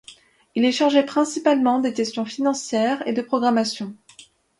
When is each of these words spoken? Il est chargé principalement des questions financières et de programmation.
Il 0.55 0.65
est 0.65 0.71
chargé 0.71 1.03
principalement 1.03 1.77
des 1.79 1.93
questions 1.93 2.25
financières 2.25 3.07
et 3.07 3.13
de 3.13 3.21
programmation. 3.21 3.95